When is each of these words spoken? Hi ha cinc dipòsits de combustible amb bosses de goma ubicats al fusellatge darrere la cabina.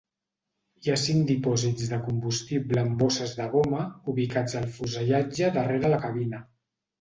Hi 0.85 0.91
ha 0.93 0.95
cinc 1.01 1.27
dipòsits 1.31 1.91
de 1.91 1.99
combustible 2.07 2.85
amb 2.85 2.95
bosses 3.03 3.35
de 3.41 3.47
goma 3.53 3.83
ubicats 4.15 4.57
al 4.63 4.67
fusellatge 4.79 5.53
darrere 5.61 5.93
la 5.95 6.01
cabina. 6.09 6.43